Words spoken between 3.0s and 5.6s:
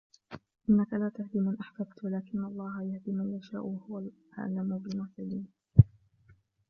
من يشاء وهو أعلم بالمهتدين